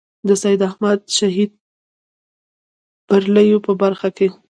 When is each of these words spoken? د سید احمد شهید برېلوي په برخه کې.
د 0.27 0.29
سید 0.43 0.61
احمد 0.69 0.99
شهید 1.17 1.51
برېلوي 3.09 3.57
په 3.65 3.71
برخه 3.81 4.09
کې. 4.17 4.27